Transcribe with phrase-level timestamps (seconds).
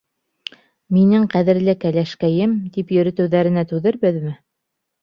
[0.97, 4.37] «Минең ҡәҙерле кәләшкәйем» тип йөрөтөүенә түҙербеҙме?